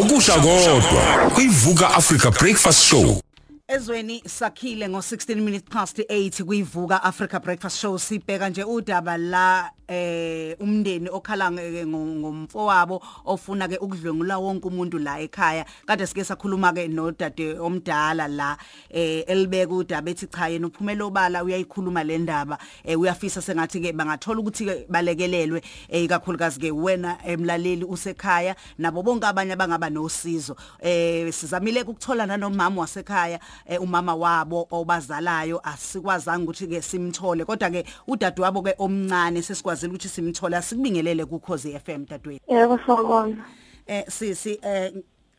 okusha 0.00 0.34
kodwa 0.34 1.30
kuyivuka 1.34 1.90
Africa 1.94 2.30
Breakfast 2.40 2.82
Show. 2.84 3.20
Ezweni 3.68 4.22
sakhile 4.26 4.88
ngo 4.88 4.98
16 4.98 5.36
minutes 5.36 5.70
past 5.70 5.98
8 5.98 6.44
kuyivuka 6.44 7.02
Africa 7.02 7.40
Breakfast 7.40 7.78
Show. 7.80 7.98
Sibheka 7.98 8.48
nje 8.48 8.64
udaba 8.64 9.16
la 9.16 9.70
eh 9.88 10.56
umndeni 10.60 11.08
okhala 11.08 11.50
ngeke 11.50 11.86
ngomfowabo 11.86 13.02
ofuna 13.24 13.68
ke 13.68 13.76
ukudlwengula 13.76 14.38
wonke 14.38 14.68
umuntu 14.68 14.98
la 14.98 15.20
ekhaya. 15.20 15.64
Kade 15.86 16.06
sike 16.06 16.24
sakhuluma 16.24 16.72
ke 16.72 16.88
nodade 16.88 17.58
omdala 17.58 18.28
la 18.28 18.56
eh 18.90 19.24
elibeka 19.28 19.74
udaba 19.74 20.10
ethi 20.10 20.26
cha 20.26 20.48
yena 20.48 20.66
uphumela 20.66 21.04
obala 21.04 21.44
uyayikhuluma 21.44 22.04
le 22.04 22.18
ndaba. 22.18 22.58
Eh 22.84 22.98
uyafisa 22.98 23.42
sengathi 23.42 23.80
ke 23.80 23.92
bangathola 23.92 24.40
ukuthi 24.40 24.64
ke 24.64 24.86
balekelelwe 24.88 25.62
eh 25.88 26.08
kakhulukazi 26.08 26.60
ke 26.60 26.70
wena 26.72 27.18
emlaleli 27.24 27.84
usekhaya 27.84 28.56
nabo 28.78 29.02
bonke 29.02 29.26
abanye 29.26 29.52
abangaba 29.52 29.90
nosizo. 29.90 30.56
Eh 30.80 31.32
sizamile 31.32 31.82
ukuthola 31.82 32.26
nanomama 32.26 32.80
wasekhaya. 32.80 33.34
eh, 33.34 33.40
umama 33.80 34.14
wabo 34.14 34.66
obazalayo 34.70 35.60
asikwazanga 35.64 36.44
ukuthi 36.44 36.66
ke 36.66 36.82
simthole. 36.82 37.44
Kodwa 37.44 37.70
ke 37.70 37.84
udadewabo 38.08 38.62
ke 38.62 38.74
omncane 38.78 39.42
sesikwazile 39.42 39.90
ukuthi 39.92 40.08
simthole 40.08 40.62
sikubingelele 40.62 41.24
ku 41.28 41.38
Khosi 41.40 41.78
FM 41.78 42.06
dadweni 42.06 42.40
Yebo 42.48 42.78
sawubona. 42.86 43.44
eh 43.86 44.04
sisi 44.08 44.58
eh 44.62 44.92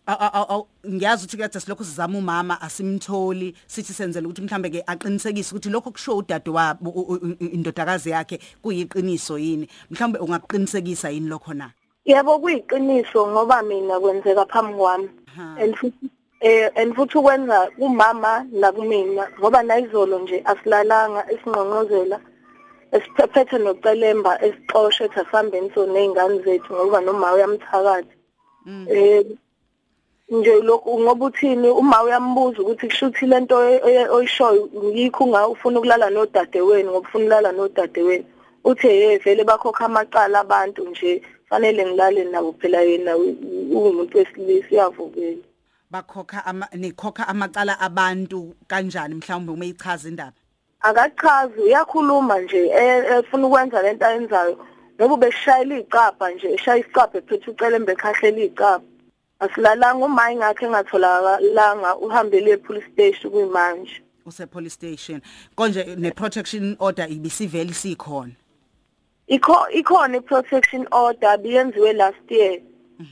aw- 0.08 0.20
aw- 0.20 0.48
aw- 0.50 0.68
ngiyazi 0.88 1.26
ukuthi 1.26 1.38
kade 1.38 1.60
silokho 1.60 1.84
sizama 1.84 2.18
umama 2.18 2.62
asimtholi 2.62 3.56
sithi 3.68 3.94
senzele 3.94 4.28
ukuthi 4.28 4.42
mhlambe 4.42 4.70
ke 4.70 4.84
aqinisekise 4.88 5.52
ukuthi 5.56 5.70
lokho 5.70 5.92
kusho 5.92 6.18
udade 6.18 6.50
wabo 6.52 6.90
u- 6.90 7.08
u- 7.14 7.36
u- 7.40 7.46
indodakazi 7.54 8.10
yakhe 8.10 8.40
kuyiqiniso 8.62 9.38
yini. 9.40 9.68
Mhlambe 9.92 10.20
ungaqinisekisa 10.20 11.10
yini 11.10 11.30
lokho 11.30 11.54
na? 11.54 11.72
Yebo 12.06 12.40
kuyiqiniso 12.40 13.28
ngoba 13.32 13.64
mina 13.64 14.00
kwenzeka 14.00 14.46
phambi 14.46 14.74
kwami. 14.76 15.10
And 15.38 15.76
futhi 15.76 16.10
eh 16.44 16.70
and 16.76 16.94
futhi 16.96 17.18
ukwenza 17.18 17.58
kumama 17.80 18.46
nakumina 18.52 19.24
ngoba 19.40 19.64
nayizolo 19.64 20.20
nje 20.20 20.38
asilalanga 20.52 21.22
isingqonqozela 21.34 22.18
esiphephethe 22.96 23.58
nocelemba 23.58 24.32
esixoshe 24.46 25.06
thasambeni 25.14 25.72
so 25.74 25.82
nezingane 25.94 26.38
zethu 26.46 26.74
ngoba 26.76 27.00
noma 27.02 27.34
uyamthakathi. 27.36 28.16
Eh 28.92 29.24
nje 30.30 30.54
lokhu 30.62 31.00
ngoba 31.00 31.26
uthini 31.26 31.70
uma 31.70 32.04
uyambuza 32.04 32.60
ukuthi 32.62 32.88
kushuthi 32.88 33.26
lento 33.26 33.56
oy- 33.56 34.10
oyishoyo 34.16 34.70
yikho 34.96 35.24
unga 35.24 35.48
ufuna 35.48 35.80
ukulala 35.80 36.10
nodade 36.10 36.62
wenu 36.62 36.90
ngoba 36.92 37.08
ufuna 37.08 37.24
ukulala 37.26 37.52
nodade 37.52 38.02
wenu 38.02 38.26
uthe 38.64 38.88
hey 38.90 39.18
vele 39.18 39.44
bakhokha 39.44 39.86
amaqala 39.86 40.40
abantu 40.40 40.82
nje 40.90 41.22
fanele 41.50 41.86
ngilale 41.86 42.24
nabo 42.24 42.52
phela 42.60 42.82
yena 42.82 43.18
uwumuntu 43.18 44.18
wesilisa 44.18 44.68
uyavukela. 44.72 45.44
Bakhokha 45.94 46.46
ama 46.46 46.68
nikhokha 46.74 47.28
amacala 47.28 47.80
abantu 47.80 48.56
kanjani 48.68 49.16
mhlawumbe 49.16 49.52
uma 49.52 49.66
ichaza 49.66 50.10
indaba? 50.10 50.38
Akachazi 50.82 51.60
uyakhuluma 51.62 52.40
nje 52.42 52.68
e- 52.68 53.06
efuna 53.20 53.48
ukwenza 53.48 53.82
lento 53.82 54.06
ayenzayo. 54.06 54.66
Ngoba 54.96 55.14
ubeshayela 55.14 55.78
icapha 55.80 56.32
nje 56.32 56.48
eshaya 56.54 56.78
isicapha 56.80 57.18
ephethe 57.18 57.52
ucelembe 57.52 57.92
ekhahlela 57.92 58.42
icapha 58.44 58.86
asilalanga 59.40 60.06
umayi 60.06 60.36
ngakhe 60.36 60.66
engatholakalanga 60.66 61.96
uhambele 61.98 62.52
epolice 62.52 62.88
station 62.94 63.32
kuyimanje. 63.32 64.02
Use 64.26 64.46
police 64.46 64.74
station. 64.74 65.22
Konje 65.56 65.96
ne 65.98 66.12
protection 66.12 66.76
order 66.80 67.08
ibisivele 67.12 67.74
sikhona 67.74 68.32
ikho 69.28 69.68
ikhona 69.70 70.18
i-protection 70.18 70.88
order 70.92 71.38
biyenziwe 71.38 71.94
last 71.94 72.32
year. 72.32 72.60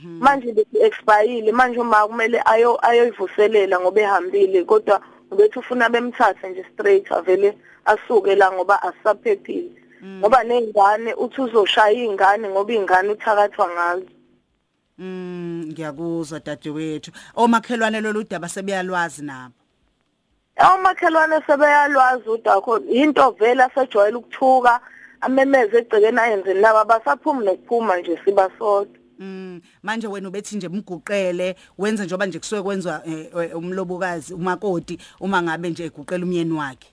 Manje 0.04 0.66
expire 0.80 1.52
manje 1.52 1.80
uma 1.80 2.06
kumele 2.06 2.42
ayo 2.44 2.78
ayoyivuselela 2.86 3.80
ngoba 3.80 4.00
ehambile 4.00 4.64
kodwa 4.64 5.00
ubethi 5.30 5.58
ufuna 5.58 5.88
bemthathe 5.88 6.48
nje 6.48 6.64
straight 6.72 7.12
avele 7.12 7.58
asuke 7.84 8.34
la 8.34 8.52
ngoba 8.52 8.82
asisaphephile 8.82 9.70
ngoba 10.04 10.44
nezingane 10.44 11.14
uthi 11.14 11.40
uzoshaya 11.40 11.92
izingane 11.92 12.48
ngoba 12.48 12.72
izingane 12.72 13.10
uthakathwa 13.10 13.68
ngazo. 13.68 14.10
Mm 14.98 15.64
ngiyakuzwa 15.70 16.40
dadewethu. 16.40 17.10
Omakhelwane 17.36 18.00
lolu 18.00 18.24
daba 18.24 18.48
sebeyalwazi 18.48 19.22
nabo? 19.24 19.54
Omakhelwane 20.74 21.40
sebeyalwazi 21.46 22.28
udakho 22.28 22.78
into 22.78 23.30
vele 23.38 23.62
asejwayele 23.62 24.16
ukuthuka 24.16 24.80
amemeze 25.20 25.78
egcekeni 25.78 26.20
ayenze 26.20 26.54
nabo 26.54 26.84
basaphumi 26.84 27.44
nokuphuma 27.44 27.96
nje 27.96 28.18
siba 28.24 28.50
sodwa. 28.58 29.01
Mm 29.18 29.60
manje 29.82 30.06
wena 30.06 30.28
ubethi 30.28 30.56
nje 30.56 30.68
mguqele 30.68 31.56
wenze 31.78 32.04
njoba 32.04 32.26
nje 32.26 32.38
kusuke 32.38 32.62
kwenziwa 32.62 33.02
eh, 33.06 33.30
eh, 33.36 33.56
umlobokazi 33.56 34.34
umakoti 34.34 34.98
uma 35.20 35.42
ngabe 35.42 35.70
nje 35.70 35.84
eguqela 35.84 36.24
umyeni 36.24 36.52
wakhe? 36.52 36.88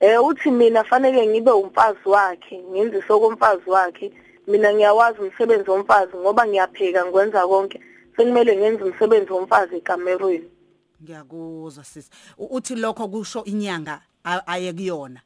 Eh 0.00 0.24
uthi 0.24 0.50
mina 0.50 0.84
fanele 0.84 1.26
ngibe 1.26 1.50
umfazi 1.50 2.08
wakhe 2.08 2.58
ngenze 2.70 3.02
sokomfazi 3.08 3.70
wakhe. 3.70 4.12
Mina 4.46 4.74
ngiyawazi 4.74 5.20
umsebenzi 5.20 5.70
womfazi 5.70 6.16
ngoba 6.16 6.46
ngiyapheka 6.46 7.04
ngikwenza 7.04 7.46
konke. 7.46 7.80
Sekumele 8.16 8.56
ngenze 8.56 8.84
umsebenzi 8.84 9.32
womfazi 9.32 9.76
ekamerweni 9.76 10.48
ngiyakuzwa 11.02 11.84
sisi 11.84 12.10
U- 12.38 12.56
uthi 12.56 12.74
lokho 12.74 13.08
kusho 13.08 13.44
inyanga 13.44 14.00
a- 14.24 14.46
aye 14.46 14.72
kuyona? 14.72 15.20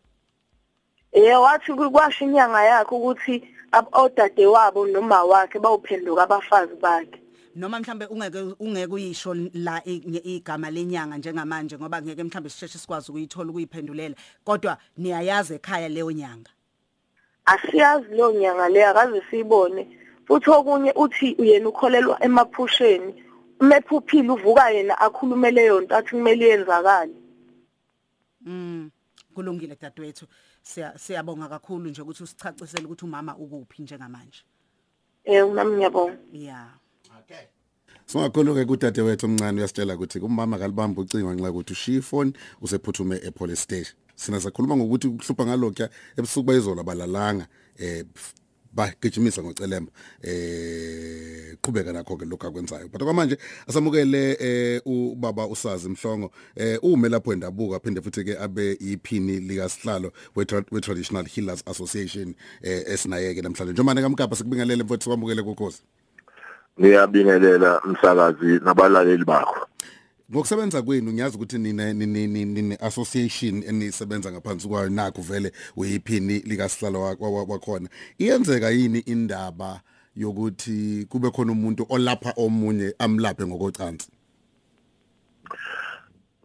Eh 1.12 1.41
wathi 1.41 1.73
kwasho 1.73 2.25
inyanga 2.25 2.65
yakhe 2.65 2.95
ukuthi 2.95 3.35
ab- 3.35 3.56
odade 3.92 4.47
wabo 4.47 4.87
noma 4.87 5.25
wakhe 5.25 5.59
bawuphenduka 5.59 6.23
abafazi 6.23 6.75
bakhe. 6.80 7.21
Noma 7.54 7.80
mhlambe 7.80 8.06
ungeke 8.06 8.54
ungeke 8.61 8.92
uyisho 8.92 9.35
la 9.35 9.83
igama 9.85 10.71
lenyanga 10.71 11.16
njengamanje 11.18 11.78
ngoba 11.78 12.02
ngeke 12.02 12.23
mhlambe 12.25 12.50
sisheshe 12.50 12.78
sikwazi 12.78 13.11
ukuyithola 13.11 13.50
ukuyiphendulela. 13.50 14.14
Kodwa 14.45 14.78
niyayazi 14.97 15.54
ekhaya 15.54 15.88
leyo 15.88 16.12
nyanga. 16.12 16.50
Asiyazi 17.45 18.09
leyo 18.11 18.33
nyanga 18.33 18.68
leyo 18.68 18.88
akaze 18.90 19.23
siyibone. 19.30 19.99
Futhi 20.26 20.50
okunye 20.50 20.92
uthi 20.97 21.37
yena 21.38 21.68
ukholelwa 21.68 22.25
emaphusheni. 22.25 23.25
Umephuphile 23.61 24.30
uvuka 24.30 24.71
yena 24.71 24.99
akhulume 24.99 25.50
leyo 25.50 25.80
nto 25.80 25.97
athi 25.97 26.11
kumele 26.11 26.49
yenzakale. 26.49 27.14
Mm 28.40 28.90
kulungile 29.37 29.76
dadewethu. 29.80 30.26
siya 30.26 30.46
siyabonga 30.97 31.49
kakhulu 31.49 31.91
nje 31.91 32.03
ukuthi 32.03 32.23
usichacisele 32.23 32.85
ukuthi 32.87 33.05
umama 33.05 33.37
ukuphi 33.37 33.83
njengamanje. 33.83 34.41
Eh 35.25 35.47
nami 35.55 35.77
ngiyabonga. 35.77 36.19
Yeah 36.33 36.69
Singakhuluke 38.07 38.65
kudade 38.65 39.03
wethu 39.03 39.27
omncane 39.27 39.59
uyasitshela 39.59 39.95
ukuthi 39.95 40.21
kumama 40.21 40.59
kalibamba 40.59 41.03
ucingo 41.03 41.35
ngenxa 41.35 41.51
ukuthi 41.51 41.73
ushiya 41.73 41.99
ifone 41.99 42.33
usephuthume 42.63 43.17
epolice 43.29 43.63
station. 43.63 43.97
Sina 44.15 44.41
sakhuluma 44.41 44.77
ngokuthi 44.77 45.07
ukuhlupha 45.09 45.47
ngalokho 45.47 45.89
ebusuku 46.19 46.47
bayizola 46.47 46.83
balalanga 46.85 47.47
eh 47.79 48.05
bagijimisa 48.73 49.43
ngocelemba 49.43 49.93
eh 50.23 51.57
qhubeka 51.63 51.93
nakho 51.93 52.17
ke 52.17 52.25
lokho 52.25 52.47
akwenzayo. 52.49 52.89
But 52.89 53.03
kwamanje 53.03 53.39
asamukele 53.69 54.37
eh 54.41 54.81
ubaba 54.85 55.47
usazi 55.47 55.89
mhlongo 55.89 56.31
eh 56.57 56.79
ume 56.83 57.09
lapho 57.09 57.33
endabuka 57.33 57.81
phinde 57.81 58.01
futhi 58.01 58.25
ke 58.25 58.39
abe 58.39 58.73
iphini 58.81 59.41
lika 59.41 59.69
sihlalo 59.69 60.13
we 60.35 60.45
tra- 60.45 60.65
we 60.71 60.81
traditional 60.81 61.25
healers 61.25 61.63
association 61.67 62.35
eh 62.63 62.85
esinayeke 62.87 63.43
namhlanje. 63.43 63.73
Njengoba 63.73 64.03
kamkapa 64.03 64.37
sikubingelele 64.37 64.85
mfowethu 64.85 65.09
kwamukele 65.09 65.43
kokhosi 65.43 65.83
ngiyabingelela 66.81 67.81
umsakazi 67.81 68.61
nabalaleli 68.65 69.25
bakho. 69.25 69.67
Ngokusebenza 70.33 70.83
kwenu 70.83 71.12
ngiyazi 71.12 71.37
ukuthi 71.37 71.59
nine 71.59 71.92
nine 71.95 72.78
association 72.80 73.62
enisebenza 73.68 74.33
ngaphansi 74.33 74.68
kwayo 74.68 74.88
nakho 74.88 75.23
vele 75.23 75.52
uyiphini 75.76 76.38
likasihlalo 76.38 77.00
wa- 77.02 77.16
wa- 77.21 77.45
wakhona. 77.45 77.88
Iyenzeka 78.18 78.71
yini 78.71 78.99
indaba 78.99 79.80
yokuthi 80.16 81.06
kube 81.09 81.30
khona 81.30 81.52
umuntu 81.52 81.87
olapha 81.88 82.33
omunye 82.37 82.95
amlaphe 82.99 83.47
ngokocansi? 83.47 84.09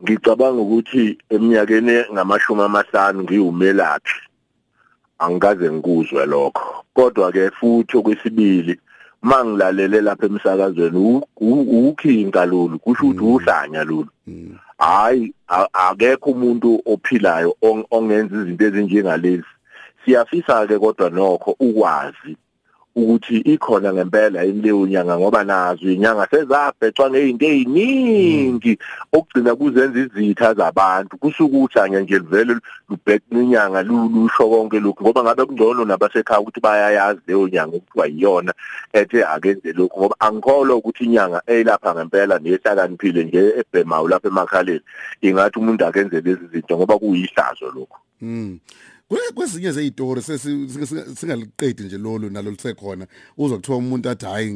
Ngicabanga 0.03 0.61
ukuthi 0.61 1.17
eminyakeni 1.29 2.03
ngamashumi 2.13 2.61
amahlanu 2.61 3.23
ngiwumelaphi 3.23 4.21
angikaze 5.19 5.71
ngikuzwe 5.71 6.25
lokho. 6.25 6.85
Kodwa 6.93 7.31
ke 7.31 7.49
futhi 7.51 7.97
okwesibili 7.97 8.79
mangilalele 9.21 10.01
lapha 10.01 10.25
emsakazweni 10.25 10.97
u- 10.97 11.23
u- 11.37 11.87
ukhinga 11.89 12.45
lolu 12.45 12.79
kusho 12.79 13.05
ukuthi 13.05 13.23
uhlanya 13.23 13.83
lolu 13.83 14.09
hayi 14.77 15.33
a- 15.47 15.67
akekho 15.73 16.29
umuntu 16.31 16.81
ophilayo 16.85 17.55
ong- 17.61 17.85
ongenza 17.91 18.35
izinto 18.35 18.65
ezinjengalezi 18.65 19.43
siyafisa 20.05 20.67
ke 20.67 20.79
kodwa 20.79 21.09
nokho 21.09 21.55
ukwazi 21.59 22.37
ukuthi 22.95 23.37
ikhona 23.37 23.93
ngempela 23.93 24.43
leyo 24.43 24.87
nyanga 24.87 25.17
ngoba 25.17 25.43
nazo 25.43 25.91
inyanga 25.91 26.27
sezabhecwa 26.31 27.09
ngezinto 27.09 27.45
eziningi 27.45 28.77
okugcina 29.13 29.55
kuzenza 29.55 29.99
izitha 29.99 30.53
zabantu 30.53 31.17
kusukuthi 31.17 31.79
anye 31.79 31.99
nje 32.01 32.19
livele 32.19 32.55
lubheka 32.89 33.25
inyanga 33.31 33.83
lusho 33.83 34.49
konke 34.49 34.79
lokhu 34.79 35.03
ngoba 35.03 35.23
ngabe 35.23 35.45
kungcono 35.45 35.85
nabasekhaya 35.85 36.41
ukuthi 36.41 36.59
bayayazi 36.59 37.21
leyo 37.27 37.47
nyanga 37.47 37.75
ukuthiwa 37.77 38.07
yiyona 38.07 38.53
ethe 38.93 39.25
akenze 39.25 39.71
lokhu 39.73 39.99
ngoba 39.99 40.15
angikholwa 40.19 40.75
ukuthi 40.75 41.03
inyanga 41.03 41.41
eyilapha 41.47 41.95
ngempela 41.95 42.39
nehlakaniphile 42.39 43.23
nje 43.23 43.41
ebhemayo 43.59 44.07
lapha 44.07 44.27
emakhaleni 44.27 44.81
ingathi 45.21 45.59
umuntu 45.59 45.85
akenze 45.85 46.21
lezi 46.21 46.45
zinto 46.51 46.77
ngoba 46.77 46.99
kuyihlazo 46.99 47.65
lokhu 47.75 47.97
Mm. 48.21 48.59
Kule 49.11 49.21
kwezinye 49.35 49.71
zezitori 49.71 50.21
sesingaliqedi 50.21 51.83
nje 51.83 51.97
lolu 51.97 52.29
nalo 52.29 52.51
lisekhona 52.51 53.07
uzwa 53.37 53.57
kuthiwa 53.57 53.77
umuntu 53.77 54.09
athi 54.09 54.25
hayi 54.25 54.51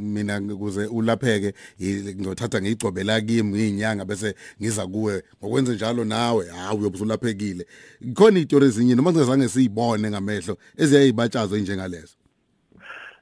mina 0.00 0.38
ukuze 0.54 0.86
ulapheke 0.86 1.52
i- 1.80 2.14
ngizothatha 2.14 2.60
ngiyigcobela 2.60 3.20
kimi 3.20 3.50
ngiyinyanga 3.52 4.04
bese 4.04 4.34
ngiza 4.62 4.86
kuwe 4.86 5.22
ngokwenze 5.44 5.74
njalo 5.74 6.04
nawe. 6.04 6.46
Hawu 6.48 6.78
uyobe 6.80 6.96
usulaphekile. 6.96 7.66
Khona 8.14 8.38
izitori 8.38 8.66
ezinye 8.66 8.94
noma 8.94 9.12
singazange 9.12 9.48
siyibone 9.48 10.10
ngamehlo 10.10 10.58
eziyayibatshazo 10.76 11.58
njengalezo 11.58 12.14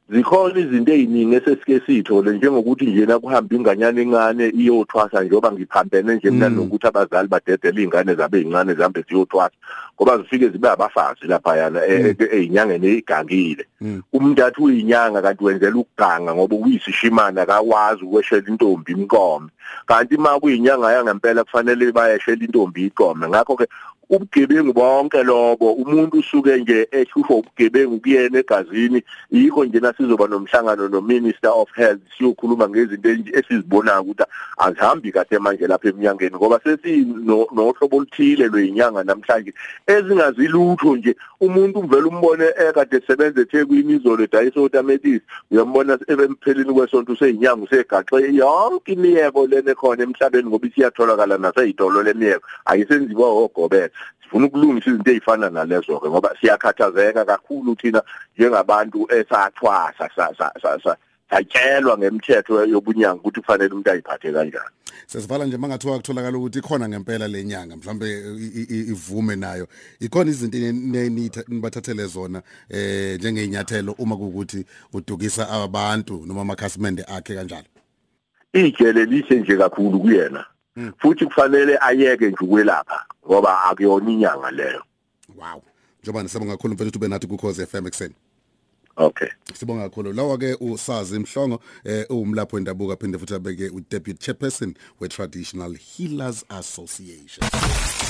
zikhona 0.08 0.60
izinto 0.60 0.92
eziningi 0.92 1.34
esesike 1.34 1.80
sithole 1.86 2.32
njengokuthi 2.32 2.86
njena 2.86 3.18
kuhamba 3.18 3.56
inganyana 3.56 4.00
encane 4.00 4.48
iyothwasa 4.48 5.20
njengoba 5.20 5.52
ngiphambene 5.52 6.14
nje 6.14 6.30
mina 6.30 6.48
nokuthi 6.48 6.86
abazali 6.86 7.28
badedela 7.28 7.74
izingane 7.74 8.14
zabe 8.14 8.38
zincane 8.38 8.74
zihambe 8.74 9.04
ziyothwasa 9.08 9.56
ngoba 9.94 10.18
zifike 10.18 10.48
zibe 10.48 10.68
abafazi 10.68 11.26
lapha 11.26 11.56
yana 11.56 11.80
ezinyangeni 11.86 12.86
ezigangile 12.86 13.66
umuntu 14.12 14.44
athi 14.44 14.62
uyinyanga 14.62 15.22
kanti 15.22 15.44
wenzela 15.44 15.76
ukuganga 15.76 16.34
ngoba 16.34 16.56
uyisishimana 16.56 17.42
akawazi 17.42 18.04
ukweshela 18.04 18.48
intombi 18.48 18.92
imqome 18.92 19.48
kanti 19.86 20.16
ma 20.16 20.40
kuyinyanga 20.40 20.92
yangempela 20.92 21.44
kufanele 21.44 21.92
bayeshela 21.92 22.44
intombi 22.44 22.86
iqome 22.86 23.28
ngakho 23.28 23.56
ke 23.56 23.66
ubugebengu 24.10 24.72
bonke 24.72 25.22
lobo 25.22 25.72
umuntu 25.72 26.18
usuke 26.18 26.56
nje 26.56 26.88
ehlushwa 26.92 27.36
ubugebengu 27.36 28.00
kuyena 28.00 28.38
egazini. 28.38 29.02
Yikho 29.30 29.64
nje 29.64 29.80
nasizoba 29.80 30.26
nomhlangano 30.26 30.88
no 30.88 31.00
Minister 31.00 31.50
of 31.50 31.68
Health 31.74 32.00
siyokhuluma 32.18 32.68
ngezinto 32.68 33.08
enje 33.08 33.30
esizibonayo 33.38 34.02
ukuthi 34.02 34.24
azihambi 34.58 35.12
kahle 35.12 35.38
manje 35.38 35.66
lapha 35.66 35.88
eminyangeni 35.88 36.36
ngoba 36.36 36.60
sesi 36.64 37.04
no- 37.04 37.48
nohlobo 37.54 37.96
oluthile 37.96 38.48
lweyinyanga 38.48 39.04
namhlanje 39.04 39.52
ezingazilutho 39.86 40.96
nje. 40.96 41.16
Umuntu 41.40 41.78
uvela 41.78 42.06
umbone 42.06 42.44
ekade 42.68 42.96
esebenza 42.96 43.40
eThekwini 43.40 43.92
izolo 43.96 44.24
edayisa 44.24 44.60
otamatisi 44.60 45.22
uyambona 45.50 45.98
empheleni 46.08 46.72
kwesonto 46.72 47.12
useyinyanga 47.12 47.64
usegaxe 47.64 48.34
yonke 48.34 48.92
imiyeko 48.92 49.46
lene 49.46 49.74
khona 49.74 50.02
emhlabeni 50.02 50.48
ngoba 50.48 50.66
isiyatholakala 50.66 51.38
naseyitolo 51.38 52.02
lemiyeko 52.02 52.46
ayisenziwa 52.66 53.28
ogobela 53.28 53.95
sifuna 54.22 54.46
ukulungisa 54.46 54.90
izinto 54.90 55.10
ezifana 55.10 55.50
nalezo 55.50 56.00
ke 56.00 56.08
ngoba 56.08 56.36
siyakhathazeka 56.40 57.24
kakhulu 57.24 57.74
thina 57.76 58.02
njengabantu 58.38 59.08
esathwasa 59.12 60.10
sa- 60.16 60.34
sa- 60.38 60.52
sa- 60.62 60.78
sa- 60.82 60.96
satshelwa 61.30 61.98
ngemithetho 61.98 62.64
yobunyanga 62.66 63.20
ukuthi 63.20 63.40
kufanele 63.40 63.72
umuntu 63.72 63.90
ayiphathe 63.90 64.32
kanjani. 64.32 64.70
Sesivala 65.06 65.44
nje 65.44 65.56
mangathiwa 65.56 65.96
kutholakala 65.96 66.38
ukuthi 66.38 66.58
ikhona 66.58 66.88
ngempela 66.88 67.28
lenyanga 67.28 67.76
i- 68.04 68.86
ivume 68.90 69.36
nayo. 69.36 69.66
Ikhona 70.00 70.30
izinto 70.30 70.58
nibathathele 71.48 72.06
zona 72.06 72.42
eh 72.70 73.18
njengeinyathelo 73.18 73.92
uma 73.98 74.16
kuukuthi 74.16 74.64
udukisa 74.92 75.48
abantu 75.50 76.22
noma 76.26 76.40
amakhasimende 76.42 77.04
akhe 77.08 77.34
kanjalo. 77.34 77.66
Ijele 78.52 79.04
lihle 79.04 79.40
nje 79.40 79.56
kakhulu 79.56 80.00
kuyena. 80.00 80.44
Futhi 80.98 81.24
kufanele 81.26 81.78
ayeke 81.80 82.26
nje 82.26 82.36
ukwelapha 82.40 83.04
ngoba 83.26 83.62
akuyona 83.62 84.10
inyanga 84.10 84.50
leyo. 84.50 84.82
Wow. 85.36 85.62
Njengoba 86.02 86.22
nisabonga 86.22 86.52
kakhulu 86.56 86.74
mfethu 86.74 86.98
ube 86.98 87.08
nathi 87.08 87.26
kukhoze 87.26 87.66
FM 87.66 87.86
ekseni 87.86 88.14
okay. 88.96 89.28
Sibonga 89.54 89.82
kakhulu. 89.82 90.12
Lawa 90.12 90.38
ke 90.38 90.56
usazi 90.60 91.18
mhlongo 91.18 91.60
eh 91.84 92.06
uwumlapho 92.10 92.56
wendabuko 92.56 92.92
aphinde 92.92 93.18
futhi 93.18 93.34
abeke 93.34 93.68
u 93.68 93.80
deputy 93.90 94.18
chairperson 94.18 94.74
we 95.00 95.08
traditional 95.08 95.74
healers 95.74 96.44
association. 96.48 97.48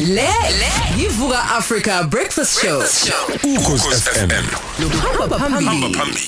Le 0.01 0.29
yivuka 0.99 1.43
Africa 1.57 2.07
Breakfast 2.11 2.61
Show. 2.61 2.79
ukhozi 3.45 3.89
FM 3.89 4.31
Hamba 5.19 5.39
phambili. 5.39 5.95
phambili. 5.95 6.21